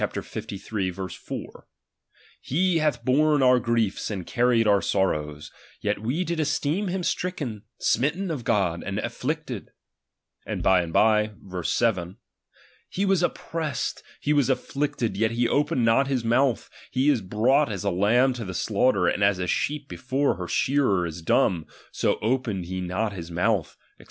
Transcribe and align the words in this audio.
4): 0.01 0.09
uij 0.09 0.17
and 0.17 1.53
pa 1.53 1.61
He 2.41 2.79
hath 2.79 3.05
borne 3.05 3.43
our 3.43 3.59
grid's, 3.59 4.09
and 4.09 4.25
carried 4.25 4.65
our 4.65 4.81
sorrows; 4.81 5.51
yet 5.79 6.01
we 6.01 6.23
did 6.23 6.39
esteem 6.39 6.87
him 6.87 7.03
stricken, 7.03 7.65
smitten 7.77 8.31
of 8.31 8.43
God, 8.43 8.81
and 8.83 8.97
quieted; 8.99 9.67
and 10.43 10.63
by 10.63 10.81
and 10.81 10.91
by 10.91 11.33
(verse 11.39 11.71
7): 11.71 12.17
^e 12.95 13.05
was 13.05 13.23
op 13.23 13.37
jpressed, 13.37 14.01
he 14.19 14.33
was 14.33 14.47
quieted, 14.47 15.17
yet 15.17 15.29
he 15.29 15.47
opened 15.47 15.85
not 15.85 16.07
his 16.07 16.23
mouth: 16.25 16.67
he 16.89 17.07
is 17.07 17.21
brought 17.21 17.71
as 17.71 17.83
a 17.83 17.91
lamb 17.91 18.33
to 18.33 18.43
the 18.43 18.55
slaughter, 18.55 19.05
and 19.05 19.23
as 19.23 19.37
a 19.37 19.45
sheep 19.45 19.87
before 19.87 20.33
her 20.33 20.47
shearer 20.47 21.05
is 21.05 21.21
dumb, 21.21 21.67
so 21.91 22.17
opened 22.23 22.65
he 22.65 22.81
not 22.81 23.13
his 23.13 23.29
mouth, 23.29 23.77
&c. 23.99 23.99